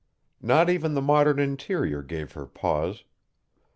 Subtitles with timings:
[0.41, 3.03] Not even the modern interior gave her pause.